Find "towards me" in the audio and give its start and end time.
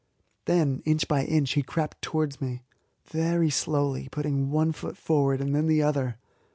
2.01-2.63